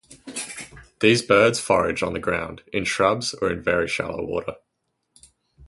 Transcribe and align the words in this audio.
These 0.99 1.21
birds 1.21 1.59
forage 1.59 2.01
on 2.01 2.13
the 2.13 2.19
ground, 2.19 2.63
in 2.73 2.85
shrubs 2.85 3.35
or 3.35 3.51
in 3.51 3.61
very 3.61 3.87
shallow 3.87 4.25
water. 4.25 4.55